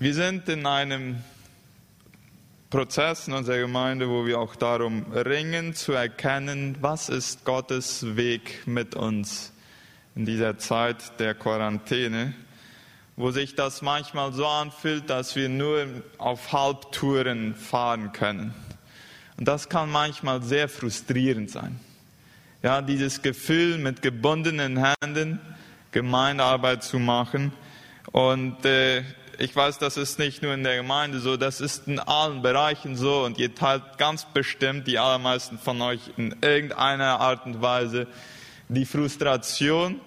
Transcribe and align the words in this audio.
Wir 0.00 0.14
sind 0.14 0.48
in 0.48 0.64
einem 0.64 1.16
Prozess 2.70 3.26
in 3.26 3.34
unserer 3.34 3.58
Gemeinde, 3.58 4.08
wo 4.08 4.24
wir 4.26 4.38
auch 4.38 4.54
darum 4.54 5.10
ringen, 5.12 5.74
zu 5.74 5.90
erkennen, 5.90 6.76
was 6.80 7.08
ist 7.08 7.44
Gottes 7.44 8.14
Weg 8.14 8.64
mit 8.64 8.94
uns 8.94 9.52
in 10.14 10.24
dieser 10.24 10.56
Zeit 10.56 11.18
der 11.18 11.34
Quarantäne, 11.34 12.32
wo 13.16 13.32
sich 13.32 13.56
das 13.56 13.82
manchmal 13.82 14.32
so 14.32 14.46
anfühlt, 14.46 15.10
dass 15.10 15.34
wir 15.34 15.48
nur 15.48 15.88
auf 16.18 16.52
Halbtouren 16.52 17.56
fahren 17.56 18.12
können. 18.12 18.54
Und 19.36 19.48
das 19.48 19.68
kann 19.68 19.90
manchmal 19.90 20.44
sehr 20.44 20.68
frustrierend 20.68 21.50
sein. 21.50 21.80
Ja, 22.62 22.82
dieses 22.82 23.20
Gefühl, 23.20 23.78
mit 23.78 24.00
gebundenen 24.02 24.80
Händen 24.80 25.40
Gemeindearbeit 25.90 26.84
zu 26.84 27.00
machen. 27.00 27.50
Und 28.12 28.64
äh, 28.64 29.02
ich 29.38 29.54
weiß, 29.54 29.78
das 29.78 29.96
ist 29.96 30.18
nicht 30.18 30.42
nur 30.42 30.52
in 30.52 30.64
der 30.64 30.76
Gemeinde 30.76 31.20
so, 31.20 31.36
das 31.36 31.60
ist 31.60 31.86
in 31.86 32.00
allen 32.00 32.42
Bereichen 32.42 32.96
so 32.96 33.24
und 33.24 33.38
ihr 33.38 33.54
teilt 33.54 33.96
ganz 33.96 34.24
bestimmt, 34.24 34.88
die 34.88 34.98
allermeisten 34.98 35.58
von 35.58 35.80
euch, 35.80 36.00
in 36.16 36.34
irgendeiner 36.40 37.20
Art 37.20 37.46
und 37.46 37.62
Weise 37.62 38.08
die 38.68 38.84
Frustration 38.84 40.00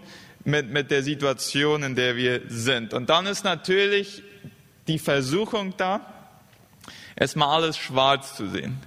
mit, 0.43 0.69
mit 0.69 0.91
der 0.91 1.01
Situation, 1.01 1.83
in 1.83 1.95
der 1.95 2.17
wir 2.17 2.41
sind. 2.47 2.93
Und 2.93 3.09
dann 3.09 3.25
ist 3.25 3.45
natürlich 3.45 4.21
die 4.87 4.99
Versuchung 4.99 5.75
da, 5.77 6.01
erstmal 7.15 7.55
alles 7.55 7.77
schwarz 7.77 8.35
zu 8.35 8.49
sehen. 8.49 8.77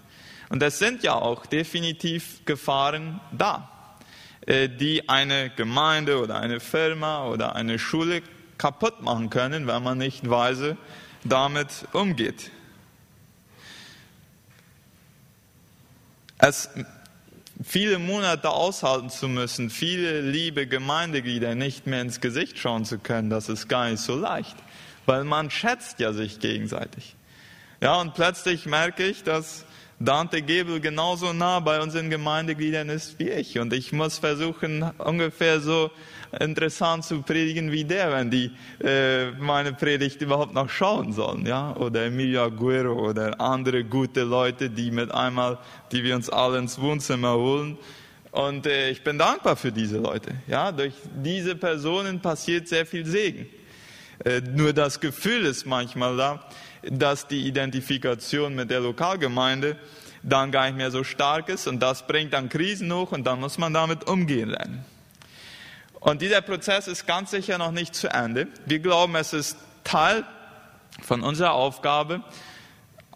Und 0.51 0.63
es 0.63 0.79
sind 0.79 1.03
ja 1.03 1.15
auch 1.15 1.47
definitiv 1.47 2.45
Gefahren 2.45 3.19
da, 3.33 3.71
äh, 4.47 4.69
die 4.69 5.09
eine 5.09 5.51
Gemeinde 5.57 6.21
oder 6.21 6.39
eine 6.39 6.61
Firma 6.61 7.27
oder 7.29 7.57
eine 7.57 7.79
Schule 7.79 8.23
kaputt 8.59 9.03
machen 9.03 9.31
können, 9.31 9.67
wenn 9.67 9.83
man 9.83 9.99
nicht 9.99 10.29
weise 10.29 10.77
damit 11.25 11.87
umgeht. 11.93 12.51
Es 16.39 16.69
viele 17.63 17.99
Monate 17.99 18.51
aushalten 18.51 19.11
zu 19.11 19.29
müssen, 19.29 19.71
viele 19.71 20.21
liebe 20.21 20.67
Gemeindeglieder 20.67 21.55
nicht 21.55 21.87
mehr 21.87 22.01
ins 22.01 22.21
Gesicht 22.21 22.59
schauen 22.59 22.85
zu 22.85 22.99
können, 22.99 23.31
das 23.31 23.49
ist 23.49 23.69
gar 23.69 23.91
nicht 23.91 24.01
so 24.01 24.17
leicht, 24.17 24.57
weil 25.07 25.25
man 25.25 25.51
schätzt 25.51 26.01
ja 26.01 26.13
sich 26.13 26.41
gegenseitig. 26.41 27.15
Ja, 27.81 28.01
und 28.01 28.15
plötzlich 28.15 28.67
merke 28.67 29.07
ich, 29.07 29.23
dass 29.23 29.65
Dante 30.05 30.43
Gebel 30.43 30.81
genauso 30.81 31.33
nah 31.33 31.61
bei 31.61 31.81
unseren 31.81 32.11
Gemeindegliedern 32.11 32.91
ist 32.91 33.19
wie 33.19 33.31
ich. 33.31 33.59
Und 33.59 33.73
ich 33.73 33.93
muss 33.93 34.19
versuchen, 34.19 34.83
ungefähr 34.99 35.61
so 35.61 35.91
interessant 36.41 37.05
zu 37.05 37.23
predigen 37.23 37.73
wie 37.73 37.85
der, 37.85 38.13
wenn 38.13 38.31
die 38.31 38.51
äh, 38.83 39.31
meine 39.33 39.73
Predigt 39.73 40.21
überhaupt 40.21 40.53
noch 40.53 40.69
schauen 40.69 41.13
sollen. 41.13 41.47
Ja? 41.47 41.75
Oder 41.77 42.05
Emilio 42.05 42.45
Aguero 42.45 43.09
oder 43.09 43.41
andere 43.41 43.85
gute 43.85 44.25
Leute, 44.25 44.69
die 44.69 44.91
mit 44.91 45.11
einmal, 45.11 45.59
die 45.91 46.05
wir 46.05 46.17
uns 46.17 46.29
alle 46.29 46.59
ins 46.59 46.79
Wohnzimmer 46.79 47.35
holen. 47.35 47.79
Und 48.31 48.67
äh, 48.67 48.91
ich 48.91 49.03
bin 49.03 49.17
dankbar 49.17 49.57
für 49.57 49.73
diese 49.73 49.97
Leute. 49.97 50.33
Ja? 50.47 50.71
Durch 50.71 50.95
diese 51.15 51.57
Personen 51.57 52.21
passiert 52.21 52.69
sehr 52.69 52.85
viel 52.85 53.07
Segen. 53.07 53.47
Äh, 54.23 54.41
nur 54.41 54.73
das 54.73 55.01
Gefühl 55.01 55.47
ist 55.47 55.65
manchmal 55.67 56.17
da, 56.17 56.47
dass 56.91 57.27
die 57.27 57.47
Identifikation 57.47 58.55
mit 58.55 58.71
der 58.71 58.81
Lokalgemeinde 58.81 59.77
dann 60.23 60.51
gar 60.51 60.67
nicht 60.67 60.77
mehr 60.77 60.91
so 60.91 61.05
stark 61.05 61.49
ist 61.49 61.67
und 61.67 61.81
das 61.81 62.07
bringt 62.07 62.33
dann 62.33 62.49
Krisen 62.49 62.93
hoch 62.93 63.13
und 63.13 63.25
dann 63.25 63.41
muss 63.41 63.59
man 63.59 63.75
damit 63.75 64.09
umgehen 64.09 64.51
lernen. 64.51 64.85
Und 66.01 66.21
dieser 66.23 66.41
Prozess 66.43 66.87
ist 66.87 67.07
ganz 67.07 67.31
sicher 67.31 67.59
noch 67.59 67.73
nicht 67.73 67.95
zu 67.95 68.09
Ende. 68.09 68.49
Wir 68.67 68.79
glauben, 68.79 69.15
es 69.17 69.33
ist 69.33 69.57
Teil 69.85 70.25
von 71.03 71.23
unserer 71.23 71.53
Aufgabe, 71.53 72.23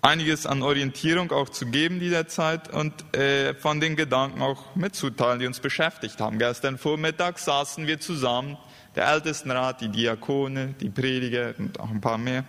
einiges 0.00 0.46
an 0.46 0.62
Orientierung 0.62 1.33
auch 1.33 1.48
zu 1.48 1.66
geben 1.66 2.00
dieser 2.00 2.28
Zeit 2.28 2.72
und 2.72 3.14
äh, 3.14 3.55
von 3.55 3.80
den 3.80 3.96
Gedanken 3.96 4.42
auch 4.42 4.74
mitzuteilen, 4.74 5.40
die 5.40 5.46
uns 5.46 5.61
beschäftigt 5.61 6.20
haben. 6.20 6.39
Gestern 6.39 6.79
Vormittag 6.79 7.39
saßen 7.39 7.86
wir 7.86 8.00
zusammen, 8.00 8.56
der 8.96 9.08
Ältestenrat, 9.08 9.80
die 9.80 9.89
Diakone, 9.89 10.74
die 10.80 10.90
Prediger 10.90 11.55
und 11.58 11.79
auch 11.80 11.90
ein 11.90 12.00
paar 12.00 12.18
mehr, 12.18 12.45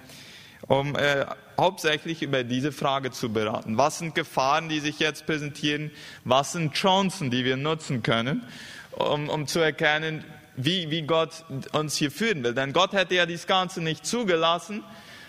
um 0.69 0.95
äh, 0.95 1.25
hauptsächlich 1.59 2.21
über 2.21 2.43
diese 2.43 2.71
Frage 2.71 3.11
zu 3.11 3.33
beraten. 3.33 3.77
Was 3.77 3.97
sind 3.97 4.15
Gefahren, 4.15 4.69
die 4.69 4.79
sich 4.79 4.99
jetzt 4.99 5.25
präsentieren? 5.25 5.91
Was 6.23 6.53
sind 6.53 6.73
Chancen, 6.73 7.31
die 7.31 7.43
wir 7.43 7.57
nutzen 7.57 8.03
können, 8.03 8.43
um, 8.91 9.29
um 9.29 9.47
zu 9.47 9.59
erkennen, 9.59 10.23
wie, 10.55 10.91
wie 10.91 11.01
Gott 11.01 11.43
uns 11.73 11.97
hier 11.97 12.11
führen 12.11 12.43
will? 12.43 12.53
Denn 12.53 12.71
Gott 12.71 12.93
hätte 12.93 13.15
ja 13.15 13.25
dies 13.25 13.47
Ganze 13.47 13.81
nicht 13.81 14.05
zugelassen, 14.05 14.83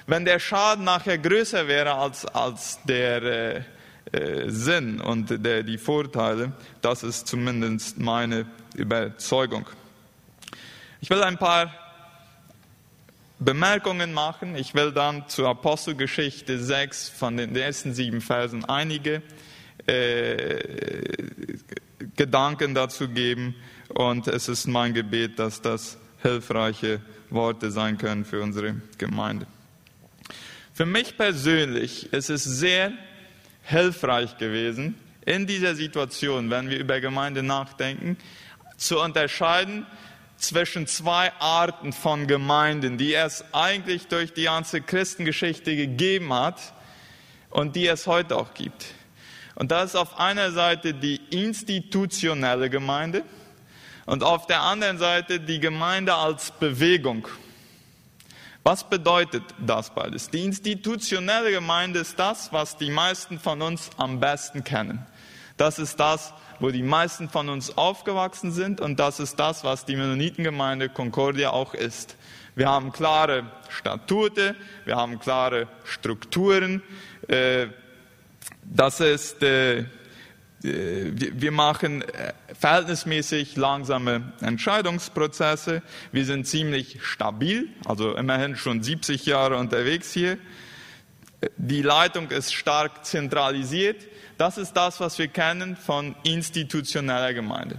wenn 0.07 0.25
der 0.25 0.39
Schaden 0.39 0.85
nachher 0.85 1.19
größer 1.19 1.67
wäre 1.67 1.95
als, 1.95 2.27
als 2.27 2.79
der 2.85 3.23
äh, 3.23 3.63
äh, 4.13 4.51
Sinn 4.51 5.01
und 5.01 5.45
der, 5.45 5.63
die 5.63 5.79
Vorteile. 5.79 6.53
Das 6.83 7.03
ist 7.03 7.27
zumindest 7.27 7.99
meine 7.99 8.45
Überzeugung. 8.75 9.67
Ich 11.01 11.09
will 11.09 11.23
ein 11.23 11.39
paar 11.39 11.73
Bemerkungen 13.41 14.13
machen. 14.13 14.55
Ich 14.55 14.75
will 14.75 14.93
dann 14.93 15.27
zur 15.29 15.49
Apostelgeschichte 15.49 16.59
6 16.59 17.09
von 17.09 17.39
den 17.39 17.57
ersten 17.57 17.95
sieben 17.95 18.21
Versen 18.21 18.67
einige 18.67 19.23
äh, 19.87 20.59
Gedanken 22.17 22.75
dazu 22.75 23.09
geben. 23.09 23.55
Und 23.89 24.29
es 24.29 24.49
ist 24.49 24.67
mein 24.67 24.93
Gebet, 24.93 25.39
dass 25.39 25.63
das 25.63 25.97
hilfreiche 26.23 27.01
Worte 27.31 27.71
sein 27.71 27.97
können 27.97 28.27
für 28.27 28.43
unsere 28.43 28.77
Gemeinde. 28.99 29.47
Für 30.75 30.85
mich 30.85 31.17
persönlich 31.17 32.13
ist 32.13 32.29
es 32.29 32.45
sehr 32.45 32.93
hilfreich 33.63 34.37
gewesen, 34.37 34.97
in 35.25 35.47
dieser 35.47 35.75
Situation, 35.75 36.51
wenn 36.51 36.69
wir 36.69 36.79
über 36.79 37.01
Gemeinde 37.01 37.43
nachdenken, 37.43 38.19
zu 38.77 39.01
unterscheiden 39.01 39.87
zwischen 40.41 40.87
zwei 40.87 41.33
Arten 41.39 41.93
von 41.93 42.27
Gemeinden, 42.27 42.99
die 42.99 43.15
es 43.15 43.45
eigentlich 43.53 44.09
durch 44.09 44.33
die 44.33 44.45
ganze 44.45 44.81
Christengeschichte 44.81 45.77
gegeben 45.77 46.33
hat 46.33 46.73
und 47.51 47.77
die 47.77 47.87
es 47.87 48.07
heute 48.07 48.37
auch 48.37 48.55
gibt. 48.55 48.87
Und 49.55 49.71
das 49.71 49.91
ist 49.91 49.97
auf 49.97 50.19
einer 50.19 50.53
Seite 50.53 50.95
die 50.95 51.21
institutionelle 51.31 52.71
Gemeinde 52.71 53.23
und 54.07 54.25
auf 54.25 54.47
der 54.47 54.63
anderen 54.63 54.99
Seite 54.99 55.39
die 55.39 55.61
Gemeinde 55.61 56.15
als 56.15 56.51
Bewegung. 56.53 57.29
Was 58.63 58.89
bedeutet 58.89 59.43
das 59.59 59.95
beides? 59.95 60.31
Die 60.31 60.45
institutionelle 60.45 61.51
Gemeinde 61.51 62.01
ist 62.01 62.19
das, 62.19 62.53
was 62.53 62.77
die 62.77 62.91
meisten 62.91 63.39
von 63.39 63.61
uns 63.61 63.91
am 63.99 64.21
besten 64.21 64.65
kennen. 64.65 65.07
Das 65.57 65.79
ist 65.79 66.01
das, 66.01 66.33
wo 66.61 66.71
die 66.71 66.83
meisten 66.83 67.29
von 67.29 67.49
uns 67.49 67.77
aufgewachsen 67.77 68.53
sind 68.53 68.81
und 68.81 69.01
das 69.01 69.19
ist 69.19 69.41
das, 69.41 69.65
was 69.65 69.85
die 69.87 69.97
Mennonitengemeinde 69.97 70.89
Concordia 70.89 71.51
auch 71.51 71.75
ist. 71.75 72.17
Wir 72.55 72.69
haben 72.69 72.93
klare 72.93 73.51
Statute, 73.71 74.55
wir 74.85 74.97
haben 74.97 75.19
klare 75.19 75.69
Strukturen. 75.85 76.83
Äh, 77.29 77.69
das 78.63 79.01
ist, 79.01 79.43
äh, 79.43 79.85
wir 80.63 81.53
machen 81.53 82.03
äh, 82.03 82.35
verhältnismäßig 82.59 83.57
langsame 83.57 84.33
Entscheidungsprozesse. 84.43 85.83
Wir 86.13 86.25
sind 86.27 86.47
ziemlich 86.47 86.99
stabil, 87.03 87.69
also 87.87 88.15
immerhin 88.15 88.57
schon 88.57 88.83
70 88.83 89.25
Jahre 89.25 89.57
unterwegs 89.57 90.13
hier. 90.13 90.37
Die 91.57 91.81
Leitung 91.81 92.31
ist 92.31 92.53
stark 92.53 93.07
zentralisiert. 93.07 94.07
Das 94.41 94.57
ist 94.57 94.73
das, 94.73 95.01
was 95.01 95.19
wir 95.19 95.29
kennen 95.29 95.77
von 95.77 96.17
institutioneller 96.23 97.35
Gemeinde. 97.35 97.79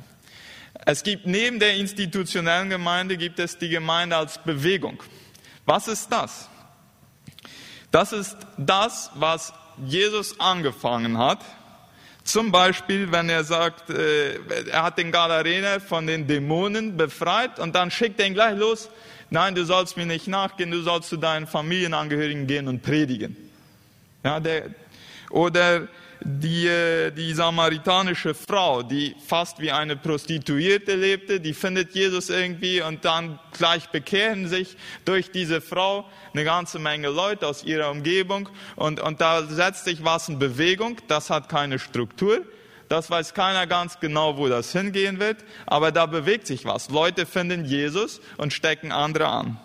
Es 0.85 1.01
gibt 1.01 1.25
neben 1.25 1.59
der 1.59 1.73
institutionellen 1.73 2.69
Gemeinde 2.69 3.17
gibt 3.17 3.39
es 3.39 3.57
die 3.57 3.69
Gemeinde 3.69 4.15
als 4.15 4.37
Bewegung. 4.37 5.01
Was 5.65 5.87
ist 5.87 6.11
das? 6.11 6.49
Das 7.89 8.13
ist 8.13 8.37
das, 8.57 9.09
was 9.15 9.55
Jesus 9.87 10.39
angefangen 10.39 11.17
hat. 11.17 11.39
Zum 12.23 12.51
Beispiel, 12.51 13.11
wenn 13.11 13.27
er 13.29 13.43
sagt, 13.43 13.89
äh, 13.89 14.35
er 14.69 14.83
hat 14.83 14.99
den 14.99 15.11
Galarener 15.11 15.79
von 15.79 16.05
den 16.05 16.27
Dämonen 16.27 16.95
befreit 16.95 17.57
und 17.57 17.73
dann 17.73 17.89
schickt 17.89 18.19
er 18.19 18.27
ihn 18.27 18.35
gleich 18.35 18.55
los. 18.55 18.91
Nein, 19.31 19.55
du 19.55 19.65
sollst 19.65 19.97
mir 19.97 20.05
nicht 20.05 20.27
nachgehen, 20.27 20.69
du 20.69 20.83
sollst 20.83 21.09
zu 21.09 21.17
deinen 21.17 21.47
Familienangehörigen 21.47 22.45
gehen 22.45 22.67
und 22.67 22.83
predigen. 22.83 23.35
Ja, 24.23 24.39
der, 24.39 24.69
oder 25.31 25.87
die, 26.23 26.67
äh, 26.67 27.11
die 27.11 27.33
samaritanische 27.33 28.33
Frau, 28.33 28.83
die 28.83 29.15
fast 29.25 29.59
wie 29.59 29.71
eine 29.71 29.95
Prostituierte 29.95 30.95
lebte, 30.95 31.39
die 31.39 31.53
findet 31.53 31.95
Jesus 31.95 32.29
irgendwie 32.29 32.81
und 32.81 33.03
dann 33.05 33.39
gleich 33.53 33.89
bekehren 33.89 34.47
sich 34.47 34.77
durch 35.03 35.31
diese 35.31 35.61
Frau 35.61 36.05
eine 36.33 36.43
ganze 36.43 36.79
Menge 36.79 37.09
Leute 37.09 37.47
aus 37.47 37.63
ihrer 37.63 37.89
Umgebung 37.89 38.49
und, 38.75 38.99
und 38.99 39.19
da 39.19 39.43
setzt 39.43 39.85
sich 39.85 40.03
was 40.03 40.29
in 40.29 40.37
Bewegung, 40.37 40.97
das 41.07 41.29
hat 41.29 41.49
keine 41.49 41.79
Struktur, 41.79 42.45
das 42.87 43.09
weiß 43.09 43.33
keiner 43.33 43.65
ganz 43.67 43.99
genau, 43.99 44.37
wo 44.37 44.47
das 44.47 44.71
hingehen 44.73 45.19
wird, 45.19 45.37
aber 45.65 45.91
da 45.91 46.05
bewegt 46.05 46.45
sich 46.45 46.65
was. 46.65 46.89
Leute 46.89 47.25
finden 47.25 47.65
Jesus 47.65 48.21
und 48.37 48.53
stecken 48.53 48.91
andere 48.91 49.27
an. 49.27 49.59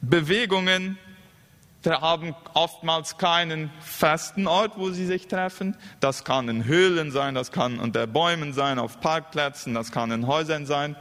Bewegungen 0.00 0.98
haben 1.84 2.34
oftmals 2.54 3.18
keinen 3.18 3.70
festen 3.80 4.46
Ort, 4.46 4.72
wo 4.76 4.90
sie 4.90 5.06
sich 5.06 5.28
treffen. 5.28 5.76
Das 6.00 6.24
kann 6.24 6.48
in 6.48 6.64
Höhlen 6.64 7.10
sein, 7.10 7.34
das 7.34 7.52
kann 7.52 7.78
unter 7.78 8.06
Bäumen 8.06 8.52
sein, 8.52 8.78
auf 8.78 9.00
Parkplätzen, 9.00 9.74
das 9.74 9.92
kann 9.92 10.10
in 10.10 10.26
Häusern 10.26 10.66
sein. 10.66 10.96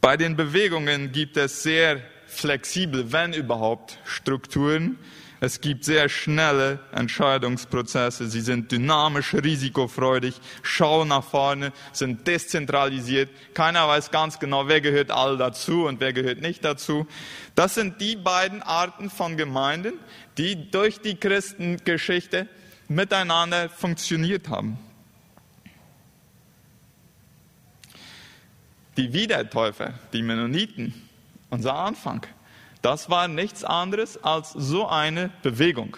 Bei 0.00 0.16
den 0.16 0.36
Bewegungen 0.36 1.10
gibt 1.10 1.36
es 1.36 1.62
sehr 1.62 2.00
flexibel, 2.26 3.12
wenn 3.12 3.32
überhaupt, 3.32 3.98
Strukturen. 4.04 4.98
Es 5.38 5.60
gibt 5.60 5.84
sehr 5.84 6.08
schnelle 6.08 6.78
Entscheidungsprozesse. 6.92 8.28
Sie 8.28 8.40
sind 8.40 8.72
dynamisch, 8.72 9.34
risikofreudig, 9.34 10.40
schauen 10.62 11.08
nach 11.08 11.24
vorne, 11.24 11.72
sind 11.92 12.26
dezentralisiert. 12.26 13.28
Keiner 13.52 13.86
weiß 13.86 14.10
ganz 14.10 14.38
genau, 14.38 14.68
wer 14.68 14.80
gehört 14.80 15.10
all 15.10 15.36
dazu 15.36 15.86
und 15.86 16.00
wer 16.00 16.14
gehört 16.14 16.40
nicht 16.40 16.64
dazu. 16.64 17.06
Das 17.54 17.74
sind 17.74 18.00
die 18.00 18.16
beiden 18.16 18.62
Arten 18.62 19.10
von 19.10 19.36
Gemeinden, 19.36 19.94
die 20.38 20.70
durch 20.70 21.00
die 21.00 21.16
Christengeschichte 21.16 22.48
miteinander 22.88 23.68
funktioniert 23.68 24.48
haben. 24.48 24.78
Die 28.96 29.12
Wiedertäufer, 29.12 29.92
die 30.14 30.22
Mennoniten, 30.22 30.94
unser 31.50 31.74
Anfang, 31.74 32.26
das 32.86 33.10
war 33.10 33.26
nichts 33.26 33.64
anderes 33.64 34.22
als 34.22 34.52
so 34.52 34.86
eine 34.86 35.30
Bewegung. 35.42 35.96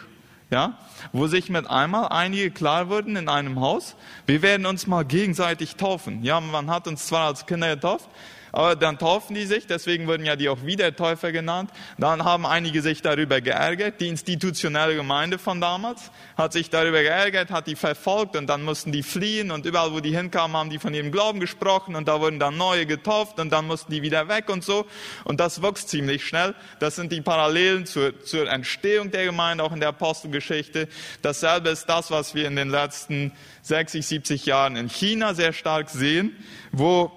Ja, 0.50 0.78
wo 1.12 1.26
sich 1.26 1.50
mit 1.50 1.68
einmal 1.68 2.08
einige 2.08 2.50
klar 2.50 2.88
wurden 2.88 3.16
in 3.16 3.28
einem 3.28 3.60
Haus, 3.60 3.94
wir 4.24 4.40
werden 4.40 4.64
uns 4.64 4.86
mal 4.86 5.04
gegenseitig 5.04 5.76
taufen. 5.76 6.22
Ja, 6.22 6.40
man 6.40 6.70
hat 6.70 6.88
uns 6.88 7.06
zwar 7.06 7.26
als 7.26 7.44
Kinder 7.44 7.74
getauft, 7.74 8.08
aber 8.52 8.76
dann 8.76 8.98
taufen 8.98 9.34
die 9.34 9.46
sich, 9.46 9.66
deswegen 9.66 10.06
wurden 10.06 10.24
ja 10.24 10.36
die 10.36 10.48
auch 10.48 10.64
Wiedertäufer 10.64 11.32
genannt. 11.32 11.70
Dann 11.98 12.24
haben 12.24 12.46
einige 12.46 12.82
sich 12.82 13.02
darüber 13.02 13.40
geärgert. 13.40 14.00
Die 14.00 14.08
institutionelle 14.08 14.94
Gemeinde 14.94 15.38
von 15.38 15.60
damals 15.60 16.10
hat 16.36 16.52
sich 16.52 16.70
darüber 16.70 17.02
geärgert, 17.02 17.50
hat 17.50 17.66
die 17.66 17.76
verfolgt 17.76 18.36
und 18.36 18.46
dann 18.46 18.62
mussten 18.62 18.92
die 18.92 19.02
fliehen 19.02 19.50
und 19.50 19.66
überall, 19.66 19.92
wo 19.92 20.00
die 20.00 20.16
hinkamen, 20.16 20.56
haben 20.56 20.70
die 20.70 20.78
von 20.78 20.94
ihrem 20.94 21.12
Glauben 21.12 21.40
gesprochen 21.40 21.94
und 21.96 22.08
da 22.08 22.20
wurden 22.20 22.38
dann 22.38 22.56
neue 22.56 22.86
getauft 22.86 23.38
und 23.38 23.50
dann 23.50 23.66
mussten 23.66 23.92
die 23.92 24.02
wieder 24.02 24.28
weg 24.28 24.48
und 24.48 24.64
so. 24.64 24.86
Und 25.24 25.40
das 25.40 25.62
wächst 25.62 25.88
ziemlich 25.88 26.24
schnell. 26.24 26.54
Das 26.80 26.96
sind 26.96 27.12
die 27.12 27.20
Parallelen 27.20 27.86
zur, 27.86 28.22
zur 28.24 28.50
Entstehung 28.50 29.10
der 29.10 29.24
Gemeinde, 29.24 29.64
auch 29.64 29.72
in 29.72 29.80
der 29.80 29.90
Apostelgeschichte. 29.90 30.88
Dasselbe 31.22 31.70
ist 31.70 31.86
das, 31.86 32.10
was 32.10 32.34
wir 32.34 32.46
in 32.46 32.56
den 32.56 32.70
letzten 32.70 33.32
60, 33.62 34.06
70 34.06 34.46
Jahren 34.46 34.76
in 34.76 34.88
China 34.88 35.34
sehr 35.34 35.52
stark 35.52 35.90
sehen, 35.90 36.36
wo 36.72 37.12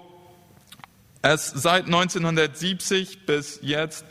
es 1.22 1.46
seit 1.46 1.86
1970 1.86 3.26
bis 3.26 3.60
jetzt 3.62 4.04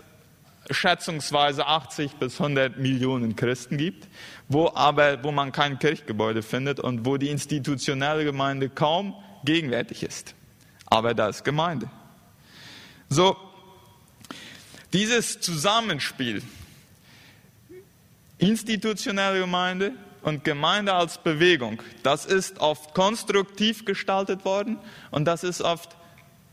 schätzungsweise 0.69 1.68
80 1.68 2.13
bis 2.13 2.40
100 2.40 2.78
Millionen 2.78 3.36
Christen 3.36 3.78
gibt, 3.78 4.08
wo 4.48 4.72
aber, 4.74 5.22
wo 5.24 5.31
man 5.31 5.52
kein 5.52 5.80
Kirchgebäude 5.80 6.42
findet 6.42 6.80
und 6.80 7.06
wo 7.06 7.18
die 7.18 7.30
institutionelle 7.30 8.24
Gemeinde 8.24 8.69
kaum 8.69 9.16
gegenwärtig 9.44 10.04
ist. 10.04 10.34
Aber 10.86 11.13
da 11.13 11.28
ist 11.30 11.44
Gemeinde. 11.44 11.90
So, 13.10 13.36
dieses 14.94 15.42
Zusammenspiel, 15.42 16.42
institutionelle 18.38 19.42
Gemeinde 19.42 19.94
und 20.22 20.44
Gemeinde 20.44 20.94
als 20.94 21.18
Bewegung, 21.18 21.81
das 22.04 22.25
ist 22.25 22.60
oft 22.60 22.94
konstruktiv 22.94 23.84
gestaltet 23.84 24.46
worden 24.46 24.78
und 25.10 25.25
das 25.25 25.44
ist 25.44 25.62
oft 25.62 25.98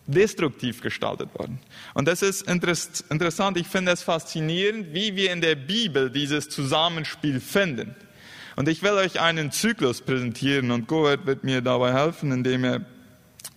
destruktiv 0.08 0.80
gestaltet 0.80 1.28
worden. 1.38 1.60
Und 1.94 2.08
das 2.08 2.22
ist 2.22 2.42
interessant, 2.42 3.56
ich 3.56 3.68
finde 3.68 3.92
es 3.92 4.02
faszinierend, 4.02 4.92
wie 4.92 5.14
wir 5.14 5.32
in 5.32 5.40
der 5.40 5.54
Bibel 5.54 6.10
dieses 6.10 6.48
Zusammenspiel 6.48 7.40
finden. 7.40 7.94
Und 8.56 8.68
ich 8.68 8.82
will 8.82 8.92
euch 8.92 9.20
einen 9.20 9.52
Zyklus 9.52 10.00
präsentieren 10.00 10.72
und 10.72 10.88
Goethe 10.88 11.26
wird 11.26 11.44
mir 11.44 11.60
dabei 11.60 11.92
helfen, 11.92 12.32
indem 12.32 12.64
er 12.64 12.84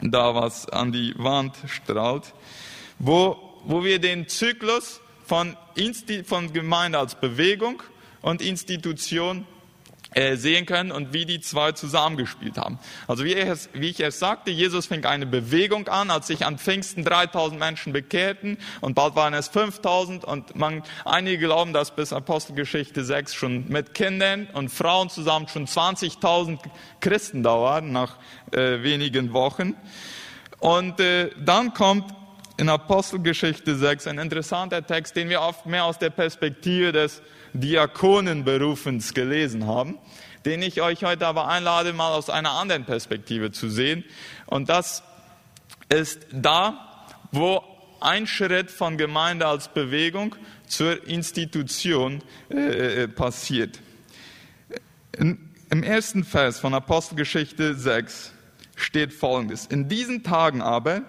da 0.01 0.35
was 0.35 0.69
an 0.69 0.91
die 0.91 1.13
Wand 1.17 1.55
strahlt, 1.67 2.33
wo, 2.99 3.37
wo 3.63 3.83
wir 3.83 3.99
den 3.99 4.27
Zyklus 4.27 5.01
von, 5.25 5.55
Insti 5.75 6.23
von 6.23 6.51
Gemeinde 6.53 6.99
als 6.99 7.15
Bewegung 7.15 7.81
und 8.21 8.41
Institution 8.41 9.47
äh, 10.13 10.35
sehen 10.35 10.65
können 10.65 10.91
und 10.91 11.13
wie 11.13 11.25
die 11.25 11.39
zwei 11.39 11.71
zusammengespielt 11.71 12.57
haben. 12.57 12.79
Also 13.07 13.23
wie 13.23 13.33
ich, 13.33 13.45
es, 13.45 13.69
wie 13.73 13.89
ich 13.89 13.99
es 13.99 14.19
sagte, 14.19 14.51
Jesus 14.51 14.87
fing 14.87 15.05
eine 15.05 15.25
Bewegung 15.25 15.87
an, 15.87 16.11
als 16.11 16.27
sich 16.27 16.45
an 16.45 16.57
Pfingsten 16.57 17.03
3000 17.03 17.59
Menschen 17.59 17.93
bekehrten 17.93 18.57
und 18.81 18.93
bald 18.93 19.15
waren 19.15 19.33
es 19.33 19.47
5000 19.47 20.25
und 20.25 20.55
man, 20.55 20.83
einige 21.05 21.37
glauben, 21.45 21.73
dass 21.73 21.95
bis 21.95 22.13
Apostelgeschichte 22.13 23.03
6 23.03 23.33
schon 23.33 23.67
mit 23.69 23.93
Kindern 23.93 24.47
und 24.53 24.69
Frauen 24.69 25.09
zusammen 25.09 25.47
schon 25.47 25.65
20.000 25.65 26.59
Christen 26.99 27.43
da 27.43 27.61
waren 27.61 27.91
nach 27.91 28.17
äh, 28.51 28.83
wenigen 28.83 29.33
Wochen. 29.33 29.75
Und 30.59 30.99
äh, 30.99 31.31
dann 31.43 31.73
kommt 31.73 32.13
in 32.57 32.69
Apostelgeschichte 32.69 33.75
6 33.75 34.07
ein 34.07 34.19
interessanter 34.19 34.85
Text, 34.85 35.15
den 35.15 35.29
wir 35.29 35.41
oft 35.41 35.65
mehr 35.65 35.85
aus 35.85 35.99
der 35.99 36.09
Perspektive 36.09 36.91
des 36.91 37.21
Diakonenberufens 37.53 39.13
gelesen 39.13 39.67
haben, 39.67 39.97
den 40.45 40.61
ich 40.61 40.81
euch 40.81 41.03
heute 41.03 41.27
aber 41.27 41.47
einlade, 41.47 41.93
mal 41.93 42.13
aus 42.13 42.29
einer 42.29 42.51
anderen 42.51 42.85
Perspektive 42.85 43.51
zu 43.51 43.69
sehen. 43.69 44.03
Und 44.45 44.69
das 44.69 45.03
ist 45.89 46.27
da, 46.31 47.07
wo 47.31 47.63
ein 47.99 48.27
Schritt 48.27 48.71
von 48.71 48.97
Gemeinde 48.97 49.47
als 49.47 49.67
Bewegung 49.67 50.35
zur 50.67 51.07
Institution 51.07 52.23
äh, 52.49 53.03
äh 53.03 53.07
passiert. 53.07 53.79
In, 55.17 55.49
Im 55.69 55.83
ersten 55.83 56.23
Vers 56.23 56.59
von 56.59 56.73
Apostelgeschichte 56.73 57.75
6 57.75 58.33
steht 58.75 59.13
Folgendes. 59.13 59.65
In 59.67 59.87
diesen 59.87 60.23
Tagen 60.23 60.61
aber, 60.61 61.03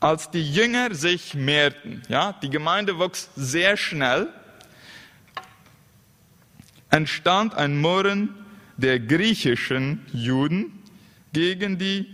als 0.00 0.30
die 0.30 0.48
Jünger 0.52 0.94
sich 0.94 1.34
mehrten, 1.34 2.02
ja, 2.08 2.34
die 2.42 2.50
Gemeinde 2.50 2.98
wuchs 2.98 3.30
sehr 3.36 3.76
schnell, 3.76 4.28
entstand 6.90 7.54
ein 7.54 7.78
Murren 7.80 8.34
der 8.76 9.00
griechischen 9.00 10.06
Juden 10.12 10.82
gegen 11.32 11.78
die 11.78 12.06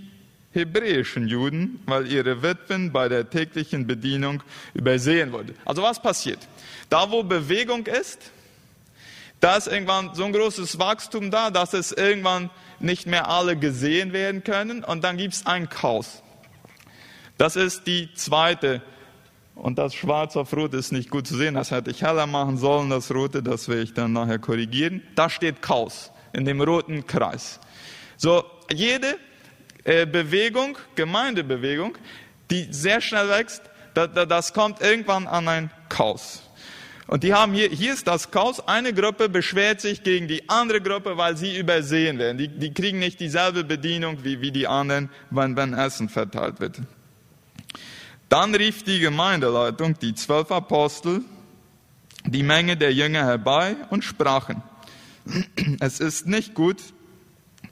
hebräischen 0.53 1.29
Juden, 1.29 1.81
weil 1.87 2.11
ihre 2.11 2.43
Witwen 2.43 2.93
bei 2.93 3.09
der 3.09 3.29
täglichen 3.29 3.87
Bedienung 3.87 4.43
übersehen 4.73 5.33
wurden. 5.33 5.55
Also 5.65 5.83
was 5.83 6.01
passiert? 6.01 6.39
Da, 6.89 7.11
wo 7.11 7.23
Bewegung 7.23 7.87
ist, 7.87 8.31
da 9.41 9.57
ist 9.57 9.67
irgendwann 9.67 10.15
so 10.15 10.25
ein 10.25 10.33
großes 10.33 10.79
Wachstum 10.79 11.31
da, 11.31 11.51
dass 11.51 11.75
es 11.75 11.93
irgendwann 11.93 12.51
nicht 12.79 13.07
mehr 13.07 13.29
alle 13.29 13.57
gesehen 13.57 14.13
werden 14.13 14.43
können 14.43 14.85
und 14.85 15.05
dann 15.05 15.17
gibt 15.17 15.35
es 15.35 15.47
ein 15.47 15.69
Chaos. 15.69 16.24
Das 17.37 17.57
ist 17.57 17.87
die 17.87 18.13
zweite 18.15 18.83
und 19.55 19.79
das 19.79 19.95
Schwarz 19.95 20.37
auf 20.37 20.53
Rot 20.53 20.75
ist 20.75 20.93
nicht 20.93 21.11
gut 21.11 21.27
zu 21.27 21.37
sehen. 21.37 21.55
Das 21.55 21.71
hätte 21.71 21.91
ich 21.91 22.03
heller 22.03 22.27
machen 22.27 22.57
sollen, 22.59 22.91
das 22.91 23.13
Rote, 23.13 23.43
das 23.43 23.69
werde 23.69 23.83
ich 23.83 23.95
dann 23.95 24.13
nachher 24.13 24.39
korrigieren. 24.39 25.03
Da 25.15 25.29
steht 25.29 25.63
Chaos 25.63 26.13
in 26.33 26.45
dem 26.45 26.61
roten 26.61 27.07
Kreis. 27.07 27.61
So, 28.17 28.45
jede 28.73 29.17
äh, 29.85 30.07
Bewegung, 30.07 30.79
Gemeindebewegung, 30.95 31.97
die 32.51 32.69
sehr 32.71 33.01
schnell 33.01 33.29
wächst, 33.29 33.63
da, 33.95 34.07
da, 34.07 34.27
das 34.27 34.53
kommt 34.53 34.81
irgendwann 34.81 35.27
an 35.27 35.49
ein 35.49 35.71
Chaos. 35.89 36.43
Und 37.07 37.23
die 37.23 37.35
haben 37.35 37.53
hier, 37.53 37.69
hier 37.69 37.93
ist 37.93 38.07
das 38.07 38.31
Chaos. 38.31 38.67
Eine 38.67 38.93
Gruppe 38.95 39.29
beschwert 39.29 39.81
sich 39.81 40.03
gegen 40.03 40.27
die 40.27 40.49
andere 40.49 40.81
Gruppe, 40.81 41.17
weil 41.17 41.37
sie 41.37 41.59
übersehen 41.59 42.19
werden. 42.19 42.39
Die, 42.39 42.49
die 42.49 42.73
kriegen 42.73 42.99
nicht 42.99 43.21
dieselbe 43.21 43.63
Bedienung 43.63 44.25
wie, 44.25 44.41
wie 44.41 44.51
die 44.51 44.67
anderen, 44.67 45.11
wenn, 45.31 45.55
wenn 45.55 45.75
Essen 45.75 46.09
verteilt 46.09 46.61
wird. 46.61 46.81
Dann 48.29 48.55
rief 48.55 48.83
die 48.83 49.01
Gemeindeleitung, 49.01 49.99
die 49.99 50.15
zwölf 50.15 50.51
Apostel, 50.51 51.23
die 52.27 52.43
Menge 52.43 52.77
der 52.77 52.93
Jünger 52.93 53.25
herbei 53.25 53.77
und 53.91 54.05
sprachen, 54.05 54.63
es 55.81 56.01
ist 56.01 56.27
nicht 56.27 56.55
gut, 56.55 56.79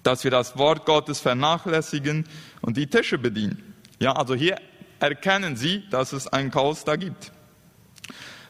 dass 0.02 0.25
wir 0.25 0.30
das 0.30 0.56
Wort 0.56 0.85
Gottes 0.85 1.21
vernachlässigen 1.21 2.26
und 2.61 2.76
die 2.76 2.87
Tische 2.87 3.18
bedienen. 3.18 3.75
Ja, 3.99 4.12
also 4.12 4.35
hier 4.35 4.56
erkennen 5.00 5.56
sie, 5.56 5.85
dass 5.90 6.12
es 6.12 6.26
ein 6.28 6.50
Chaos 6.50 6.85
da 6.85 6.97
gibt. 6.97 7.32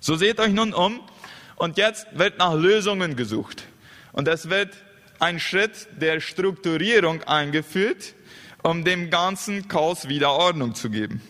So 0.00 0.16
seht 0.16 0.40
euch 0.40 0.52
nun 0.52 0.72
um 0.72 1.00
und 1.56 1.78
jetzt 1.78 2.06
wird 2.12 2.38
nach 2.38 2.54
Lösungen 2.54 3.16
gesucht. 3.16 3.64
Und 4.12 4.28
es 4.28 4.48
wird 4.50 4.76
ein 5.18 5.38
Schritt 5.38 5.88
der 6.00 6.20
Strukturierung 6.20 7.22
eingeführt, 7.22 8.14
um 8.62 8.84
dem 8.84 9.10
ganzen 9.10 9.68
Chaos 9.68 10.08
wieder 10.08 10.32
Ordnung 10.32 10.74
zu 10.74 10.90
geben. 10.90 11.20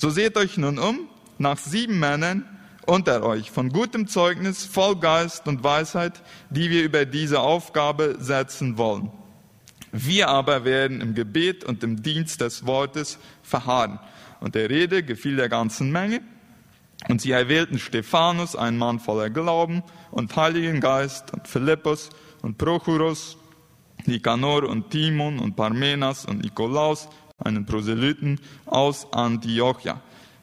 So 0.00 0.10
seht 0.10 0.36
euch 0.36 0.56
nun 0.56 0.78
um 0.78 1.08
nach 1.38 1.58
sieben 1.58 1.98
Männern 1.98 2.44
unter 2.86 3.24
euch 3.24 3.50
von 3.50 3.70
gutem 3.70 4.06
Zeugnis, 4.06 4.64
voll 4.64 4.94
Geist 4.94 5.48
und 5.48 5.64
Weisheit, 5.64 6.22
die 6.50 6.70
wir 6.70 6.84
über 6.84 7.04
diese 7.04 7.40
Aufgabe 7.40 8.16
setzen 8.20 8.78
wollen. 8.78 9.10
Wir 9.90 10.28
aber 10.28 10.64
werden 10.64 11.00
im 11.00 11.16
Gebet 11.16 11.64
und 11.64 11.82
im 11.82 12.00
Dienst 12.00 12.40
des 12.40 12.64
Wortes 12.64 13.18
verharren. 13.42 13.98
Und 14.38 14.54
der 14.54 14.70
Rede 14.70 15.02
gefiel 15.02 15.34
der 15.34 15.48
ganzen 15.48 15.90
Menge. 15.90 16.20
Und 17.08 17.20
sie 17.20 17.32
erwählten 17.32 17.80
Stephanus, 17.80 18.54
einen 18.54 18.78
Mann 18.78 19.00
voller 19.00 19.30
Glauben 19.30 19.82
und 20.12 20.34
Heiligen 20.36 20.80
Geist, 20.80 21.32
und 21.32 21.48
Philippus 21.48 22.10
und 22.42 22.56
Prochorus, 22.56 23.36
Nikanor 24.06 24.62
und 24.62 24.90
Timon 24.90 25.40
und 25.40 25.56
Parmenas 25.56 26.24
und 26.24 26.42
Nikolaus, 26.42 27.08
einen 27.38 27.66
Proselyten 27.66 28.40
aus 28.66 29.12
Antiochia. 29.12 30.00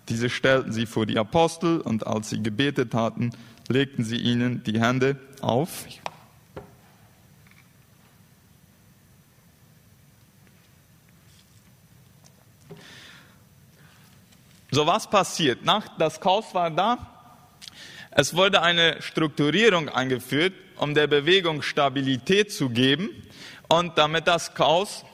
Diese 0.10 0.30
stellten 0.30 0.72
sie 0.72 0.86
vor 0.86 1.06
die 1.06 1.18
Apostel 1.18 1.82
und 1.82 2.06
als 2.06 2.30
sie 2.30 2.42
gebetet 2.42 2.94
hatten, 2.94 3.32
legten 3.68 4.04
sie 4.04 4.18
ihnen 4.18 4.64
die 4.64 4.80
Hände 4.80 5.18
auf. 5.42 5.86
So 14.72 14.86
was 14.86 15.10
passiert? 15.10 15.64
Nach, 15.64 15.88
das 15.98 16.20
Chaos 16.20 16.54
war 16.54 16.70
da. 16.70 16.98
Es 18.12 18.36
wurde 18.36 18.62
eine 18.62 19.02
Strukturierung 19.02 19.90
eingeführt, 19.90 20.54
um 20.78 20.94
der 20.94 21.08
Bewegung 21.08 21.62
Stabilität 21.62 22.52
zu 22.52 22.70
geben 22.70 23.10
und 23.70 23.98
damit 23.98 24.28
das 24.28 24.54
Chaos 24.54 25.06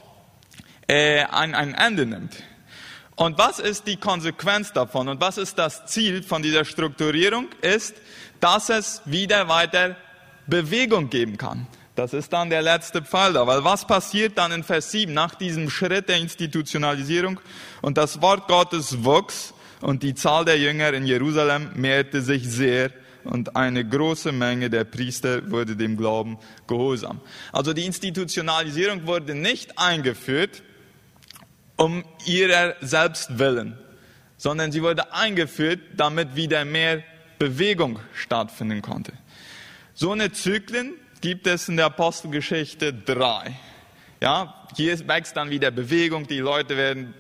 äh, 0.92 1.24
ein, 1.24 1.56
ein 1.56 1.74
Ende 1.74 2.06
nimmt. 2.06 2.44
Und 3.16 3.38
was 3.38 3.60
ist 3.60 3.88
die 3.88 3.96
Konsequenz 3.96 4.74
davon 4.74 5.08
und 5.08 5.22
was 5.22 5.38
ist 5.38 5.58
das 5.58 5.86
Ziel 5.86 6.22
von 6.22 6.44
dieser 6.44 6.66
Strukturierung? 6.66 7.48
Ist, 7.62 7.96
dass 8.42 8.70
es 8.70 9.02
wieder 9.06 9.48
weiter 9.48 9.96
Bewegung 10.48 11.10
geben 11.10 11.38
kann. 11.38 11.68
Das 11.96 12.14
ist 12.14 12.34
dann 12.34 12.50
der 12.50 12.62
letzte 12.62 13.04
Fall 13.04 13.34
da. 13.34 13.48
Weil 13.48 13.64
was 13.64 13.86
passiert 13.88 14.38
dann 14.38 14.52
in 14.52 14.64
Vers 14.64 14.92
7 14.92 15.14
nach 15.14 15.36
diesem 15.36 15.70
Schritt 15.70 16.10
der 16.10 16.18
Institutionalisierung? 16.18 17.40
Und 17.82 17.98
das 17.98 18.22
Wort 18.22 18.48
Gottes 18.50 19.04
wuchs 19.04 19.54
und 19.80 20.04
die 20.04 20.16
Zahl 20.16 20.44
der 20.44 20.58
Jünger 20.58 20.92
in 20.94 21.06
Jerusalem 21.06 21.70
mehrte 21.76 22.22
sich 22.22 22.50
sehr 22.50 22.92
und 23.24 23.56
eine 23.56 23.88
große 23.88 24.32
Menge 24.32 24.70
der 24.70 24.84
Priester 24.84 25.50
wurde 25.52 25.76
dem 25.76 25.96
Glauben 25.96 26.38
gehorsam. 26.68 27.22
Also 27.54 27.72
die 27.72 27.86
Institutionalisierung 27.86 29.06
wurde 29.06 29.36
nicht 29.36 29.78
eingeführt 29.78 30.64
um 31.82 32.04
ihrer 32.28 32.76
selbst 32.82 33.40
willen, 33.40 33.76
sondern 34.38 34.72
sie 34.72 34.84
wurde 34.84 35.12
eingeführt, 35.14 35.80
damit 35.98 36.36
wieder 36.36 36.64
mehr 36.64 37.02
Bewegung 37.40 38.00
stattfinden 38.14 38.84
konnte. 38.84 39.14
So 39.96 40.12
eine 40.12 40.32
Zyklen 40.32 40.94
gibt 41.22 41.48
es 41.48 41.70
in 41.70 41.78
der 41.78 41.88
Apostelgeschichte 41.88 42.94
drei. 42.94 43.56
Ja, 44.24 44.54
hier 44.76 45.08
wächst 45.08 45.36
dann 45.36 45.50
wieder 45.50 45.72
Bewegung, 45.72 46.28
die 46.28 46.38
Leute 46.38 46.78
werden, 46.78 47.16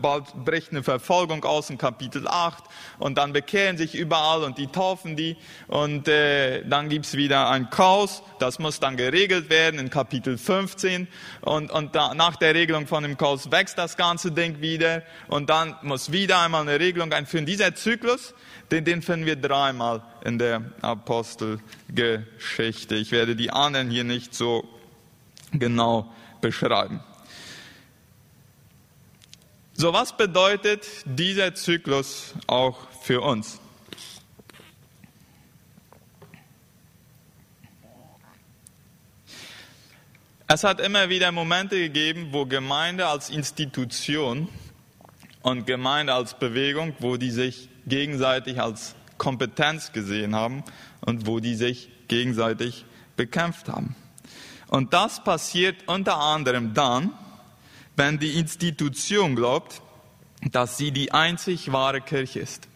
bald 0.00 0.32
bricht 0.44 0.70
eine 0.70 0.84
Verfolgung 0.84 1.42
aus 1.42 1.68
in 1.68 1.78
Kapitel 1.78 2.28
8 2.28 2.62
und 3.00 3.18
dann 3.18 3.32
bekehren 3.32 3.76
sich 3.76 3.96
überall 3.96 4.44
und 4.44 4.56
die 4.56 4.68
taufen 4.68 5.16
die 5.16 5.36
und 5.66 6.06
äh, 6.06 6.64
dann 6.64 6.90
gibt's 6.90 7.16
wieder 7.16 7.50
ein 7.50 7.70
Chaos, 7.70 8.22
das 8.38 8.60
muss 8.60 8.78
dann 8.78 8.96
geregelt 8.96 9.50
werden 9.50 9.80
in 9.80 9.90
Kapitel 9.90 10.38
15 10.38 11.08
und, 11.40 11.72
und 11.72 11.96
da, 11.96 12.14
nach 12.14 12.36
der 12.36 12.54
Regelung 12.54 12.86
von 12.86 13.02
dem 13.02 13.16
Chaos 13.16 13.50
wächst 13.50 13.76
das 13.76 13.96
ganze 13.96 14.30
Ding 14.30 14.60
wieder 14.60 15.02
und 15.26 15.50
dann 15.50 15.74
muss 15.82 16.12
wieder 16.12 16.40
einmal 16.40 16.62
eine 16.62 16.78
Regelung 16.78 17.12
einführen. 17.12 17.46
Dieser 17.46 17.74
Zyklus, 17.74 18.32
den, 18.70 18.84
den 18.84 19.02
finden 19.02 19.26
wir 19.26 19.34
dreimal 19.34 20.04
in 20.24 20.38
der 20.38 20.62
Apostelgeschichte. 20.82 22.94
Ich 22.94 23.10
werde 23.10 23.34
die 23.34 23.50
anderen 23.50 23.90
hier 23.90 24.04
nicht 24.04 24.36
so 24.36 24.68
genau 25.58 26.12
beschreiben. 26.44 27.00
So, 29.72 29.94
was 29.94 30.14
bedeutet 30.14 30.86
dieser 31.06 31.54
Zyklus 31.54 32.34
auch 32.46 32.86
für 33.02 33.22
uns? 33.22 33.58
Es 40.46 40.64
hat 40.64 40.80
immer 40.80 41.08
wieder 41.08 41.32
Momente 41.32 41.76
gegeben, 41.76 42.28
wo 42.32 42.44
Gemeinde 42.44 43.06
als 43.06 43.30
Institution 43.30 44.48
und 45.40 45.66
Gemeinde 45.66 46.12
als 46.12 46.38
Bewegung, 46.38 46.94
wo 46.98 47.16
die 47.16 47.30
sich 47.30 47.70
gegenseitig 47.86 48.60
als 48.60 48.94
Kompetenz 49.16 49.92
gesehen 49.92 50.34
haben 50.34 50.62
und 51.00 51.26
wo 51.26 51.40
die 51.40 51.54
sich 51.54 51.88
gegenseitig 52.08 52.84
bekämpft 53.16 53.70
haben. 53.70 53.96
Und 54.74 54.92
das 54.92 55.22
passiert 55.22 55.86
unter 55.86 56.16
anderem 56.16 56.74
dann, 56.74 57.12
wenn 57.94 58.18
die 58.18 58.36
Institution 58.40 59.36
glaubt, 59.36 59.80
dass 60.50 60.76
sie 60.76 60.90
die 60.90 61.12
einzig 61.12 61.70
wahre 61.70 62.00
Kirche 62.00 62.40
ist. 62.40 62.66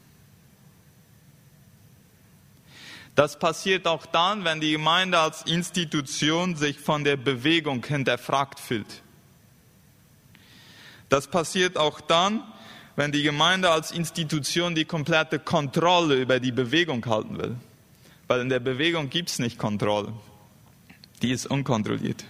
Das 3.17 3.37
passiert 3.41 3.89
auch 3.89 4.07
dann, 4.07 4.45
wenn 4.45 4.61
die 4.61 4.71
Gemeinde 4.71 5.19
als 5.19 5.43
Institution 5.43 6.55
sich 6.55 6.79
von 6.79 7.03
der 7.03 7.17
Bewegung 7.17 7.85
hinterfragt 7.85 8.61
fühlt. 8.61 9.03
Das 11.09 11.27
passiert 11.27 11.77
auch 11.77 12.01
dann, 12.01 12.45
wenn 12.95 13.11
die 13.11 13.25
Gemeinde 13.25 13.73
als 13.73 13.91
Institution 13.91 14.77
die 14.77 14.85
komplette 14.85 15.41
Kontrolle 15.41 16.15
über 16.15 16.39
die 16.39 16.53
Bewegung 16.53 17.05
halten 17.07 17.39
will. 17.39 17.57
Weil 18.29 18.43
in 18.43 18.51
der 18.51 18.61
Bewegung 18.61 19.11
gibt 19.11 19.31
es 19.31 19.41
nicht 19.41 19.59
Kontrolle 19.59 20.13
die 21.23 21.31
ist 21.31 21.47
unkontrolliert. 21.47 22.25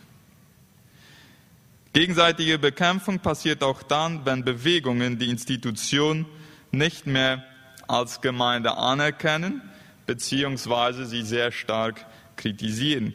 Gegenseitige 1.93 2.59
Bekämpfung 2.59 3.19
passiert 3.19 3.63
auch 3.63 3.83
dann, 3.83 4.25
wenn 4.25 4.45
Bewegungen 4.45 5.19
die 5.19 5.31
Institution 5.31 6.27
nicht 6.71 7.07
mehr 7.07 7.45
als 7.87 8.21
Gemeinde 8.21 8.77
anerkennen, 8.77 9.63
beziehungsweise 10.07 11.07
sie 11.07 11.23
sehr 11.23 11.51
stark 11.51 12.07
kritisieren. 12.37 13.15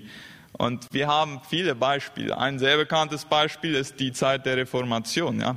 Und 0.53 0.87
wir 0.91 1.07
haben 1.07 1.41
viele 1.49 1.75
Beispiele. 1.75 2.37
Ein 2.37 2.59
sehr 2.59 2.77
bekanntes 2.77 3.25
Beispiel 3.25 3.75
ist 3.75 3.99
die 3.99 4.11
Zeit 4.11 4.45
der 4.45 4.57
Reformation. 4.57 5.39
Ja? 5.39 5.55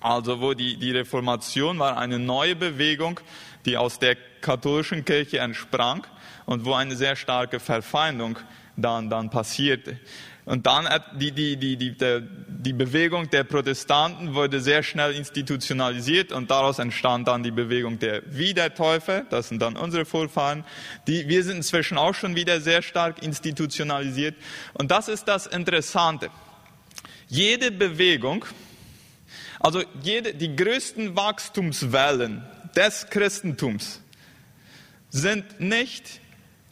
Also 0.00 0.40
wo 0.40 0.54
die, 0.54 0.76
die 0.76 0.92
Reformation 0.92 1.78
war 1.78 1.98
eine 1.98 2.18
neue 2.18 2.56
Bewegung, 2.56 3.20
die 3.64 3.76
aus 3.76 3.98
der 3.98 4.16
katholischen 4.40 5.04
Kirche 5.04 5.38
entsprang 5.38 6.06
und 6.44 6.64
wo 6.64 6.74
eine 6.74 6.96
sehr 6.96 7.16
starke 7.16 7.60
Verfeindung 7.60 8.38
dann, 8.76 9.10
dann 9.10 9.30
passierte. 9.30 9.98
Und 10.46 10.64
dann 10.64 10.88
die, 11.18 11.32
die, 11.32 11.56
die, 11.56 11.76
die, 11.76 11.96
die 12.46 12.72
Bewegung 12.72 13.28
der 13.30 13.42
Protestanten 13.42 14.34
wurde 14.34 14.60
sehr 14.60 14.84
schnell 14.84 15.12
institutionalisiert 15.12 16.30
und 16.30 16.52
daraus 16.52 16.78
entstand 16.78 17.26
dann 17.26 17.42
die 17.42 17.50
Bewegung 17.50 17.98
der 17.98 18.22
Wiedertäufer. 18.26 19.22
Das 19.28 19.48
sind 19.48 19.60
dann 19.60 19.76
unsere 19.76 20.04
Vorfahren. 20.04 20.64
Die, 21.08 21.26
wir 21.26 21.42
sind 21.42 21.56
inzwischen 21.56 21.98
auch 21.98 22.14
schon 22.14 22.36
wieder 22.36 22.60
sehr 22.60 22.82
stark 22.82 23.24
institutionalisiert. 23.24 24.36
Und 24.74 24.92
das 24.92 25.08
ist 25.08 25.24
das 25.24 25.48
Interessante. 25.48 26.30
Jede 27.26 27.72
Bewegung, 27.72 28.44
also 29.58 29.82
jede, 30.00 30.32
die 30.32 30.54
größten 30.54 31.16
Wachstumswellen 31.16 32.44
des 32.76 33.08
Christentums 33.10 34.00
sind 35.10 35.60
nicht 35.60 36.20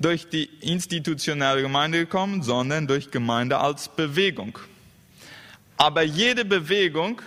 durch 0.04 0.28
die 0.28 0.44
institutionelle 0.61 1.62
Gemeinde 1.62 2.00
gekommen, 2.00 2.42
sondern 2.42 2.87
durch 2.87 3.11
Gemeinde 3.11 3.56
als 3.56 3.88
Bewegung. 3.88 4.58
Aber 5.78 6.02
jede 6.02 6.44
Bewegung 6.44 7.23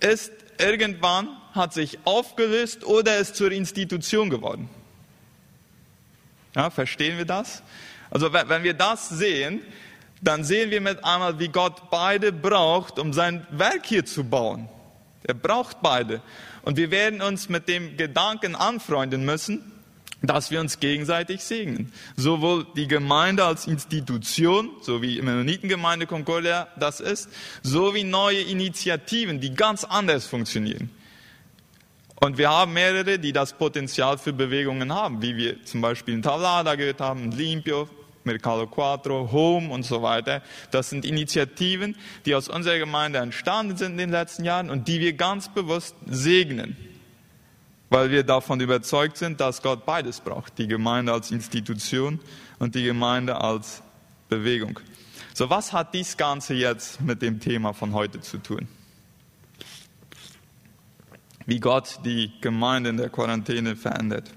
ist 0.00 0.32
irgendwann, 0.58 1.28
hat 1.52 1.74
sich 1.74 1.98
aufgelöst 2.04 2.84
oder 2.84 3.18
ist 3.18 3.36
zur 3.36 3.52
Institution 3.52 4.30
geworden. 4.30 4.70
Ja, 6.56 6.70
verstehen 6.70 7.18
wir 7.18 7.26
das? 7.26 7.62
Also 8.10 8.32
wenn 8.32 8.62
wir 8.62 8.74
das 8.74 9.10
sehen, 9.10 9.60
dann 10.22 10.44
sehen 10.44 10.70
wir 10.70 10.80
mit 10.80 11.04
einmal, 11.04 11.38
wie 11.38 11.48
Gott 11.48 11.90
beide 11.90 12.32
braucht, 12.32 12.98
um 12.98 13.12
sein 13.12 13.46
Werk 13.50 13.84
hier 13.84 14.06
zu 14.06 14.24
bauen. 14.24 14.70
Er 15.24 15.34
braucht 15.34 15.82
beide. 15.82 16.22
Und 16.62 16.78
wir 16.78 16.90
werden 16.90 17.20
uns 17.20 17.50
mit 17.50 17.68
dem 17.68 17.98
Gedanken 17.98 18.54
anfreunden 18.54 19.26
müssen, 19.26 19.73
dass 20.26 20.50
wir 20.50 20.60
uns 20.60 20.80
gegenseitig 20.80 21.42
segnen. 21.42 21.92
Sowohl 22.16 22.66
die 22.76 22.88
Gemeinde 22.88 23.44
als 23.44 23.66
Institution, 23.66 24.70
so 24.80 25.02
wie 25.02 25.20
Mennonitengemeinde 25.20 26.06
Concordia 26.06 26.68
das 26.78 27.00
ist, 27.00 27.28
so 27.62 27.94
wie 27.94 28.04
neue 28.04 28.40
Initiativen, 28.40 29.40
die 29.40 29.54
ganz 29.54 29.84
anders 29.84 30.26
funktionieren. 30.26 30.90
Und 32.20 32.38
wir 32.38 32.48
haben 32.48 32.72
mehrere, 32.72 33.18
die 33.18 33.32
das 33.32 33.52
Potenzial 33.52 34.18
für 34.18 34.32
Bewegungen 34.32 34.92
haben, 34.92 35.20
wie 35.20 35.36
wir 35.36 35.62
zum 35.64 35.80
Beispiel 35.80 36.14
in 36.14 36.22
Tavlada 36.22 36.74
gehört 36.74 37.00
haben, 37.00 37.32
Limpio, 37.32 37.88
Mercado 38.22 38.66
Quattro, 38.66 39.30
Home 39.30 39.70
und 39.70 39.82
so 39.82 40.00
weiter. 40.00 40.42
Das 40.70 40.88
sind 40.88 41.04
Initiativen, 41.04 41.96
die 42.24 42.34
aus 42.34 42.48
unserer 42.48 42.78
Gemeinde 42.78 43.18
entstanden 43.18 43.76
sind 43.76 43.92
in 43.92 43.98
den 43.98 44.10
letzten 44.10 44.44
Jahren 44.44 44.70
und 44.70 44.88
die 44.88 45.00
wir 45.00 45.12
ganz 45.12 45.52
bewusst 45.52 45.96
segnen 46.06 46.93
weil 47.94 48.10
wir 48.10 48.24
davon 48.24 48.58
überzeugt 48.58 49.16
sind, 49.18 49.40
dass 49.40 49.62
Gott 49.62 49.86
beides 49.86 50.18
braucht, 50.18 50.58
die 50.58 50.66
Gemeinde 50.66 51.12
als 51.12 51.30
Institution 51.30 52.18
und 52.58 52.74
die 52.74 52.82
Gemeinde 52.82 53.40
als 53.40 53.84
Bewegung. 54.28 54.80
So, 55.32 55.48
was 55.48 55.72
hat 55.72 55.94
dies 55.94 56.16
Ganze 56.16 56.54
jetzt 56.54 57.00
mit 57.00 57.22
dem 57.22 57.38
Thema 57.38 57.72
von 57.72 57.92
heute 57.92 58.20
zu 58.20 58.38
tun? 58.38 58.66
Wie 61.46 61.60
Gott 61.60 62.00
die 62.04 62.32
Gemeinde 62.40 62.90
in 62.90 62.96
der 62.96 63.10
Quarantäne 63.10 63.76
verändert. 63.76 64.28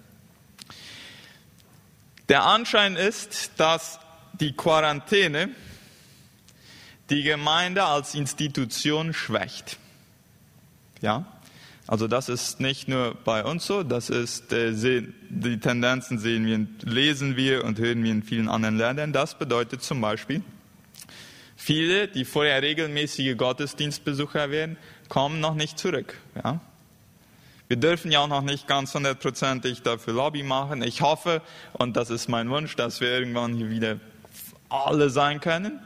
Der 2.30 2.44
Anschein 2.44 2.96
ist, 2.96 3.54
dass 3.58 4.00
die 4.40 4.54
Quarantäne 4.54 5.50
die 7.10 7.24
Gemeinde 7.24 7.86
als 7.86 8.14
Institution 8.14 9.16
schwächt. 9.16 9.78
Ja? 11.02 11.26
Also 11.88 12.10
das 12.10 12.28
ist 12.28 12.60
nicht 12.60 12.90
nur 12.90 13.16
bei 13.24 13.46
uns 13.46 13.66
so, 13.66 13.82
das 13.82 14.10
ist 14.10 14.52
äh, 14.52 14.74
die 15.30 15.60
Tendenzen 15.60 16.20
sehen 16.20 16.46
wir, 16.46 16.68
lesen 16.82 17.38
wir 17.38 17.64
und 17.64 17.80
hören 17.80 18.04
wir 18.04 18.12
in 18.12 18.24
vielen 18.24 18.50
anderen 18.50 18.78
Ländern. 18.78 19.14
Das 19.14 19.40
bedeutet 19.40 19.82
zum 19.82 20.02
Beispiel, 20.02 20.44
viele, 21.56 22.10
die 22.10 22.26
vorher 22.26 22.62
regelmäßige 22.62 23.38
Gottesdienstbesucher 23.38 24.52
werden, 24.52 24.76
kommen 25.08 25.40
noch 25.40 25.56
nicht 25.56 25.80
zurück. 25.80 26.18
Ja? 26.36 26.60
Wir 27.70 27.78
dürfen 27.78 28.12
ja 28.12 28.20
auch 28.20 28.28
noch 28.28 28.42
nicht 28.42 28.68
ganz 28.68 28.94
hundertprozentig 28.94 29.82
dafür 29.82 30.14
Lobby 30.14 30.44
machen. 30.44 30.82
Ich 30.82 31.02
hoffe, 31.02 31.42
und 31.72 31.96
das 31.96 32.10
ist 32.10 32.28
mein 32.28 32.50
Wunsch, 32.50 32.76
dass 32.76 33.00
wir 33.00 33.10
irgendwann 33.10 33.54
hier 33.54 33.70
wieder 33.70 33.98
alle 34.70 35.10
sein 35.10 35.40
können. 35.40 35.80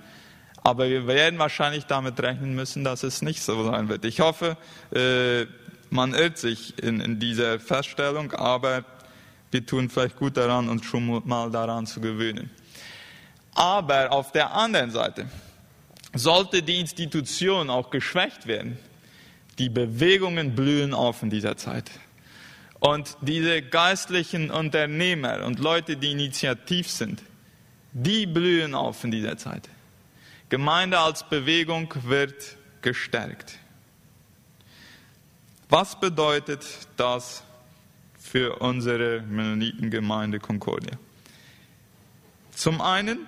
Aber 0.63 0.89
wir 0.89 1.08
werden 1.08 1.39
wahrscheinlich 1.39 1.86
damit 1.86 2.20
rechnen 2.22 2.53
müssen, 2.53 2.84
dass 2.84 3.01
es 3.01 3.24
nicht 3.24 3.41
so 3.41 3.63
sein 3.63 3.89
wird. 3.89 4.05
Ich 4.05 4.20
hoffe, 4.20 4.58
äh, 4.91 5.48
man 5.91 6.13
irrt 6.13 6.38
sich 6.38 6.81
in, 6.81 7.00
in 7.00 7.19
dieser 7.19 7.60
Feststellung, 7.60 8.31
aber 8.31 8.86
wir 9.51 9.65
tun 9.65 9.89
vielleicht 9.89 10.15
gut 10.15 10.38
daran, 10.38 10.69
uns 10.69 10.86
schon 10.86 11.21
mal 11.27 11.51
daran 11.51 11.86
zu 11.86 12.00
gewöhnen. 12.00 12.50
Aber 13.53 14.12
auf 14.12 14.31
der 14.31 14.53
anderen 14.53 14.91
Seite 14.91 15.27
sollte 16.13 16.63
die 16.63 16.79
Institution 16.79 17.69
auch 17.69 17.89
geschwächt 17.89 18.48
werden. 18.48 18.79
Die 19.60 19.69
Bewegungen 19.69 20.55
blühen 20.55 20.93
auf 20.93 21.21
in 21.24 21.29
dieser 21.29 21.57
Zeit. 21.57 21.91
Und 22.79 23.17
diese 23.21 23.62
geistlichen 23.62 24.50
Unternehmer 24.50 25.45
und 25.45 25.60
Leute, 25.60 25.98
die 25.98 26.12
initiativ 26.12 26.89
sind, 26.89 27.21
die 27.91 28.25
blühen 28.25 28.74
auf 28.74 29.03
in 29.03 29.12
dieser 29.12 29.38
Zeit. 29.38 29.67
Gemeinde 30.50 31.00
als 31.00 31.27
Bewegung 31.27 31.93
wird 32.05 32.57
gestärkt. 32.81 33.57
Was 35.72 35.98
bedeutet 35.98 36.66
das 36.98 37.44
für 38.20 38.58
unsere 38.58 39.22
Mennonitengemeinde 39.22 40.38
Concordia? 40.38 40.98
Zum 42.51 42.82
einen 42.82 43.20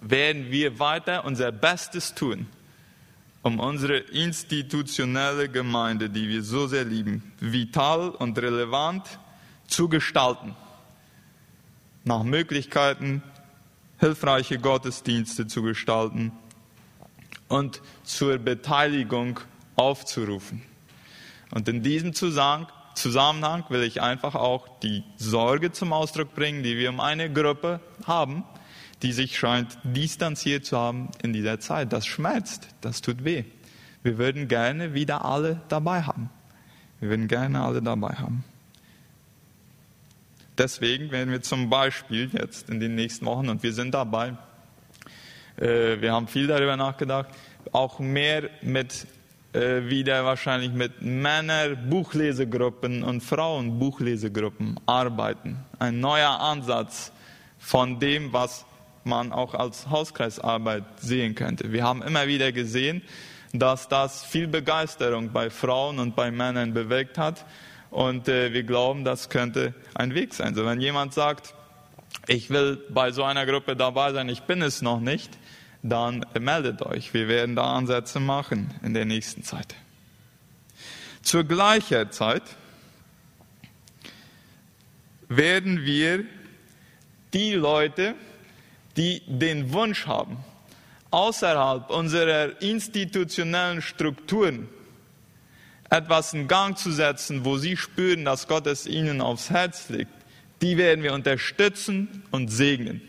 werden 0.00 0.50
wir 0.50 0.78
weiter 0.78 1.26
unser 1.26 1.52
Bestes 1.52 2.14
tun, 2.14 2.46
um 3.42 3.60
unsere 3.60 3.98
institutionelle 3.98 5.50
Gemeinde, 5.50 6.08
die 6.08 6.30
wir 6.30 6.42
so 6.42 6.66
sehr 6.66 6.86
lieben, 6.86 7.30
vital 7.40 8.08
und 8.08 8.38
relevant 8.38 9.18
zu 9.66 9.90
gestalten. 9.90 10.56
Nach 12.04 12.22
Möglichkeiten 12.22 13.22
hilfreiche 13.98 14.58
Gottesdienste 14.58 15.46
zu 15.46 15.60
gestalten 15.60 16.32
und 17.48 17.82
zur 18.02 18.38
Beteiligung 18.38 19.40
aufzurufen. 19.76 20.62
Und 21.50 21.68
in 21.68 21.82
diesem 21.82 22.12
Zusammenhang 22.12 23.64
will 23.68 23.82
ich 23.82 24.02
einfach 24.02 24.34
auch 24.34 24.68
die 24.80 25.04
Sorge 25.16 25.72
zum 25.72 25.92
Ausdruck 25.92 26.34
bringen, 26.34 26.62
die 26.62 26.76
wir 26.76 26.90
um 26.90 27.00
eine 27.00 27.32
Gruppe 27.32 27.80
haben, 28.06 28.44
die 29.02 29.12
sich 29.12 29.38
scheint 29.38 29.78
distanziert 29.82 30.64
zu 30.64 30.76
haben 30.76 31.10
in 31.22 31.32
dieser 31.32 31.60
Zeit. 31.60 31.92
Das 31.92 32.06
schmerzt, 32.06 32.68
das 32.80 33.00
tut 33.00 33.24
weh. 33.24 33.44
Wir 34.02 34.18
würden 34.18 34.48
gerne 34.48 34.94
wieder 34.94 35.24
alle 35.24 35.60
dabei 35.68 36.02
haben. 36.02 36.30
Wir 37.00 37.10
würden 37.10 37.28
gerne 37.28 37.62
alle 37.62 37.80
dabei 37.80 38.14
haben. 38.14 38.44
Deswegen 40.56 41.12
werden 41.12 41.30
wir 41.30 41.40
zum 41.40 41.70
Beispiel 41.70 42.30
jetzt 42.32 42.68
in 42.68 42.80
den 42.80 42.96
nächsten 42.96 43.26
Wochen, 43.26 43.48
und 43.48 43.62
wir 43.62 43.72
sind 43.72 43.94
dabei, 43.94 44.36
äh, 45.56 46.00
wir 46.00 46.12
haben 46.12 46.26
viel 46.26 46.48
darüber 46.48 46.76
nachgedacht, 46.76 47.28
auch 47.70 48.00
mehr 48.00 48.50
mit 48.60 49.06
wieder 49.52 50.24
wahrscheinlich 50.24 50.72
mit 50.72 51.00
Männer 51.00 51.74
Buchlesegruppen 51.74 53.02
und 53.02 53.22
Frauen 53.22 53.78
Buchlesegruppen 53.78 54.78
arbeiten. 54.86 55.64
Ein 55.78 56.00
neuer 56.00 56.38
Ansatz 56.40 57.12
von 57.58 57.98
dem, 57.98 58.32
was 58.32 58.66
man 59.04 59.32
auch 59.32 59.54
als 59.54 59.88
Hauskreisarbeit 59.88 60.84
sehen 61.00 61.34
könnte. 61.34 61.72
Wir 61.72 61.82
haben 61.82 62.02
immer 62.02 62.26
wieder 62.26 62.52
gesehen, 62.52 63.02
dass 63.52 63.88
das 63.88 64.24
viel 64.24 64.46
Begeisterung 64.46 65.32
bei 65.32 65.48
Frauen 65.48 65.98
und 65.98 66.14
bei 66.14 66.30
Männern 66.30 66.74
bewegt 66.74 67.16
hat 67.16 67.46
und 67.90 68.28
äh, 68.28 68.52
wir 68.52 68.62
glauben, 68.62 69.04
das 69.04 69.30
könnte 69.30 69.74
ein 69.94 70.14
Weg 70.14 70.34
sein. 70.34 70.54
So, 70.54 70.66
wenn 70.66 70.80
jemand 70.80 71.14
sagt, 71.14 71.54
ich 72.26 72.50
will 72.50 72.78
bei 72.90 73.10
so 73.10 73.24
einer 73.24 73.46
Gruppe 73.46 73.76
dabei 73.76 74.12
sein, 74.12 74.28
ich 74.28 74.42
bin 74.42 74.60
es 74.60 74.82
noch 74.82 75.00
nicht, 75.00 75.38
dann 75.82 76.24
meldet 76.38 76.82
euch. 76.82 77.14
Wir 77.14 77.28
werden 77.28 77.56
da 77.56 77.74
Ansätze 77.74 78.20
machen 78.20 78.74
in 78.82 78.94
der 78.94 79.04
nächsten 79.04 79.42
Zeit. 79.42 79.74
Zur 81.22 81.44
gleichen 81.44 82.10
Zeit 82.10 82.42
werden 85.28 85.84
wir 85.84 86.24
die 87.34 87.52
Leute, 87.52 88.14
die 88.96 89.22
den 89.26 89.72
Wunsch 89.72 90.06
haben, 90.06 90.38
außerhalb 91.10 91.90
unserer 91.90 92.60
institutionellen 92.60 93.82
Strukturen 93.82 94.68
etwas 95.90 96.34
in 96.34 96.48
Gang 96.48 96.76
zu 96.76 96.92
setzen, 96.92 97.44
wo 97.44 97.56
sie 97.56 97.76
spüren, 97.76 98.24
dass 98.24 98.46
Gott 98.46 98.66
es 98.66 98.86
ihnen 98.86 99.20
aufs 99.20 99.50
Herz 99.50 99.88
legt, 99.88 100.10
die 100.60 100.76
werden 100.76 101.02
wir 101.02 101.14
unterstützen 101.14 102.24
und 102.30 102.48
segnen. 102.48 103.00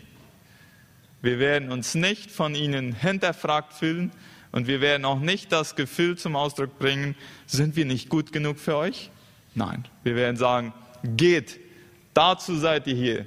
Wir 1.22 1.38
werden 1.38 1.70
uns 1.70 1.94
nicht 1.94 2.30
von 2.30 2.54
ihnen 2.54 2.94
hinterfragt 2.94 3.74
fühlen 3.74 4.10
und 4.52 4.66
wir 4.66 4.80
werden 4.80 5.04
auch 5.04 5.20
nicht 5.20 5.52
das 5.52 5.76
Gefühl 5.76 6.16
zum 6.16 6.34
Ausdruck 6.34 6.78
bringen, 6.78 7.14
sind 7.46 7.76
wir 7.76 7.84
nicht 7.84 8.08
gut 8.08 8.32
genug 8.32 8.58
für 8.58 8.76
euch? 8.76 9.10
Nein, 9.54 9.86
wir 10.02 10.16
werden 10.16 10.36
sagen, 10.36 10.72
geht, 11.04 11.60
dazu 12.14 12.56
seid 12.56 12.86
ihr 12.86 12.94
hier, 12.94 13.26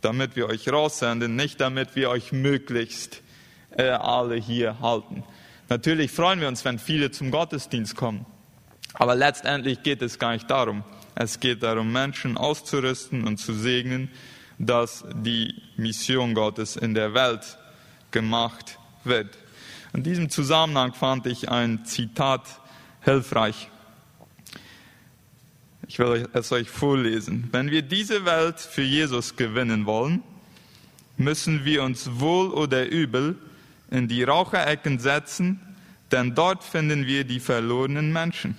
damit 0.00 0.36
wir 0.36 0.48
euch 0.48 0.68
raussenden, 0.68 1.36
nicht 1.36 1.60
damit 1.60 1.96
wir 1.96 2.10
euch 2.10 2.32
möglichst 2.32 3.22
äh, 3.76 3.84
alle 3.84 4.36
hier 4.36 4.80
halten. 4.80 5.24
Natürlich 5.68 6.10
freuen 6.10 6.40
wir 6.40 6.48
uns, 6.48 6.64
wenn 6.64 6.78
viele 6.78 7.10
zum 7.10 7.30
Gottesdienst 7.30 7.96
kommen. 7.96 8.26
Aber 8.94 9.14
letztendlich 9.14 9.82
geht 9.82 10.02
es 10.02 10.18
gar 10.18 10.32
nicht 10.32 10.50
darum. 10.50 10.84
Es 11.14 11.40
geht 11.40 11.62
darum, 11.62 11.92
Menschen 11.92 12.36
auszurüsten 12.36 13.26
und 13.26 13.38
zu 13.38 13.54
segnen, 13.54 14.10
dass 14.66 15.04
die 15.12 15.60
Mission 15.76 16.34
Gottes 16.34 16.76
in 16.76 16.94
der 16.94 17.14
Welt 17.14 17.58
gemacht 18.12 18.78
wird. 19.02 19.36
In 19.92 20.04
diesem 20.04 20.30
Zusammenhang 20.30 20.94
fand 20.94 21.26
ich 21.26 21.48
ein 21.48 21.84
Zitat 21.84 22.42
hilfreich. 23.00 23.68
Ich 25.88 25.98
will 25.98 26.28
es 26.32 26.52
euch 26.52 26.70
vorlesen. 26.70 27.48
Wenn 27.50 27.72
wir 27.72 27.82
diese 27.82 28.24
Welt 28.24 28.60
für 28.60 28.82
Jesus 28.82 29.34
gewinnen 29.34 29.84
wollen, 29.84 30.22
müssen 31.16 31.64
wir 31.64 31.82
uns 31.82 32.20
wohl 32.20 32.50
oder 32.50 32.88
übel 32.88 33.36
in 33.90 34.06
die 34.06 34.22
Raucherecken 34.22 35.00
setzen, 35.00 35.60
denn 36.12 36.36
dort 36.36 36.62
finden 36.62 37.06
wir 37.06 37.24
die 37.24 37.40
verlorenen 37.40 38.12
Menschen. 38.12 38.56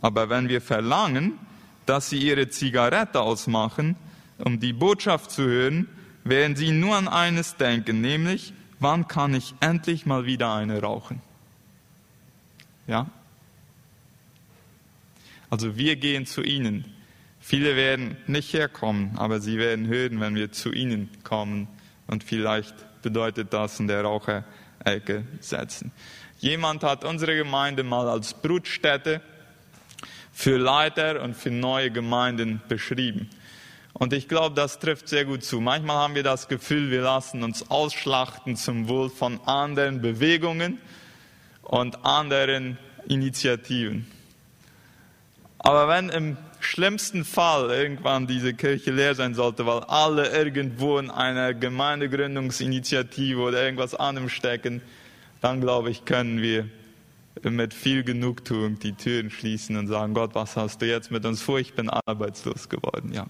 Aber 0.00 0.28
wenn 0.28 0.48
wir 0.48 0.60
verlangen, 0.60 1.38
dass 1.86 2.10
sie 2.10 2.18
ihre 2.18 2.50
Zigarette 2.50 3.20
ausmachen, 3.20 3.96
um 4.40 4.60
die 4.60 4.72
Botschaft 4.72 5.30
zu 5.30 5.42
hören, 5.44 5.88
werden 6.24 6.56
sie 6.56 6.70
nur 6.70 6.96
an 6.96 7.08
eines 7.08 7.56
denken, 7.56 8.00
nämlich, 8.00 8.52
wann 8.78 9.08
kann 9.08 9.34
ich 9.34 9.54
endlich 9.60 10.06
mal 10.06 10.26
wieder 10.26 10.54
eine 10.54 10.80
rauchen? 10.80 11.22
Ja? 12.86 13.10
Also 15.48 15.76
wir 15.76 15.96
gehen 15.96 16.26
zu 16.26 16.42
ihnen. 16.42 16.84
Viele 17.40 17.74
werden 17.74 18.16
nicht 18.26 18.52
herkommen, 18.52 19.12
aber 19.16 19.40
sie 19.40 19.58
werden 19.58 19.86
hören, 19.86 20.20
wenn 20.20 20.34
wir 20.34 20.52
zu 20.52 20.70
ihnen 20.72 21.08
kommen. 21.24 21.68
Und 22.06 22.22
vielleicht 22.22 22.74
bedeutet 23.02 23.52
das 23.52 23.80
in 23.80 23.88
der 23.88 24.02
Raucherecke 24.02 25.24
setzen. 25.40 25.90
Jemand 26.38 26.82
hat 26.82 27.04
unsere 27.04 27.36
Gemeinde 27.36 27.82
mal 27.82 28.08
als 28.08 28.34
Brutstätte 28.34 29.20
für 30.32 30.56
Leiter 30.56 31.22
und 31.22 31.36
für 31.36 31.50
neue 31.50 31.90
Gemeinden 31.90 32.62
beschrieben. 32.68 33.28
Und 34.00 34.14
ich 34.14 34.28
glaube, 34.28 34.54
das 34.54 34.78
trifft 34.78 35.08
sehr 35.08 35.26
gut 35.26 35.44
zu. 35.44 35.60
Manchmal 35.60 35.96
haben 35.96 36.14
wir 36.14 36.22
das 36.22 36.48
Gefühl, 36.48 36.90
wir 36.90 37.02
lassen 37.02 37.42
uns 37.42 37.70
ausschlachten 37.70 38.56
zum 38.56 38.88
Wohl 38.88 39.10
von 39.10 39.38
anderen 39.44 40.00
Bewegungen 40.00 40.78
und 41.60 42.02
anderen 42.02 42.78
Initiativen. 43.08 44.10
Aber 45.58 45.86
wenn 45.86 46.08
im 46.08 46.38
schlimmsten 46.60 47.26
Fall 47.26 47.70
irgendwann 47.70 48.26
diese 48.26 48.54
Kirche 48.54 48.90
leer 48.90 49.14
sein 49.14 49.34
sollte, 49.34 49.66
weil 49.66 49.80
alle 49.80 50.30
irgendwo 50.30 50.96
in 50.96 51.10
einer 51.10 51.52
Gemeindegründungsinitiative 51.52 53.38
oder 53.38 53.62
irgendwas 53.62 53.94
anderem 53.94 54.30
stecken, 54.30 54.80
dann 55.42 55.60
glaube 55.60 55.90
ich, 55.90 56.06
können 56.06 56.40
wir 56.40 56.66
mit 57.42 57.74
viel 57.74 58.02
Genugtuung 58.02 58.78
die 58.78 58.94
Türen 58.94 59.28
schließen 59.30 59.76
und 59.76 59.88
sagen, 59.88 60.14
Gott, 60.14 60.34
was 60.34 60.56
hast 60.56 60.80
du 60.80 60.86
jetzt 60.86 61.10
mit 61.10 61.26
uns 61.26 61.42
vor? 61.42 61.58
Ich 61.58 61.74
bin 61.74 61.90
arbeitslos 61.90 62.70
geworden. 62.70 63.12
Ja. 63.12 63.26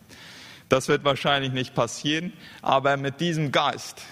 Das 0.71 0.87
wird 0.87 1.03
wahrscheinlich 1.03 1.53
nicht 1.53 1.75
passieren, 1.75 2.33
aber 2.63 2.97
mit 2.97 3.21
diesem 3.21 3.51
Geist 3.51 4.03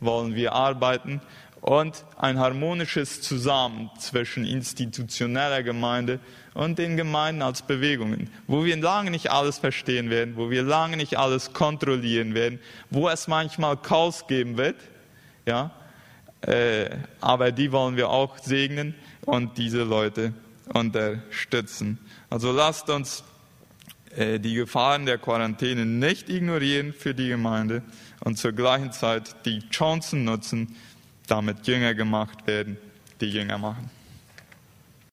wollen 0.00 0.34
wir 0.34 0.54
arbeiten 0.54 1.20
und 1.60 2.06
ein 2.16 2.38
harmonisches 2.38 3.20
Zusammen 3.20 3.90
zwischen 3.98 4.46
institutioneller 4.46 5.62
Gemeinde 5.62 6.18
und 6.54 6.78
den 6.78 6.96
Gemeinden 6.96 7.42
als 7.42 7.60
Bewegungen, 7.60 8.30
wo 8.46 8.64
wir 8.64 8.78
lange 8.78 9.10
nicht 9.10 9.30
alles 9.30 9.58
verstehen 9.58 10.08
werden, 10.08 10.36
wo 10.36 10.48
wir 10.48 10.62
lange 10.62 10.96
nicht 10.96 11.18
alles 11.18 11.52
kontrollieren 11.52 12.32
werden, 12.32 12.60
wo 12.88 13.10
es 13.10 13.28
manchmal 13.28 13.76
Chaos 13.76 14.26
geben 14.26 14.56
wird, 14.56 14.76
ja, 15.44 15.70
äh, 16.40 16.88
aber 17.20 17.52
die 17.52 17.72
wollen 17.72 17.98
wir 17.98 18.08
auch 18.08 18.38
segnen 18.38 18.94
und 19.26 19.58
diese 19.58 19.82
Leute 19.82 20.32
unterstützen. 20.72 21.98
Also 22.30 22.52
lasst 22.52 22.88
uns 22.88 23.22
die 24.16 24.54
Gefahren 24.54 25.06
der 25.06 25.18
Quarantäne 25.18 25.86
nicht 25.86 26.28
ignorieren 26.28 26.92
für 26.92 27.14
die 27.14 27.28
Gemeinde 27.28 27.82
und 28.24 28.38
zur 28.38 28.52
gleichen 28.52 28.92
Zeit 28.92 29.36
die 29.46 29.60
Chancen 29.70 30.24
nutzen, 30.24 30.76
damit 31.26 31.66
Jünger 31.66 31.94
gemacht 31.94 32.46
werden, 32.46 32.76
die 33.20 33.30
Jünger 33.30 33.58
machen. 33.58 33.90